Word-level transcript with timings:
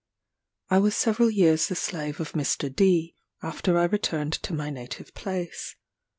]I 0.71 0.79
was 0.79 0.95
several 0.95 1.29
years 1.29 1.67
the 1.67 1.75
slave 1.75 2.19
of 2.19 2.31
Mr. 2.31 2.75
D 2.75 3.13
after 3.43 3.77
I 3.77 3.83
returned 3.83 4.33
to 4.41 4.51
my 4.51 4.71
native 4.71 5.13
place. 5.13 5.75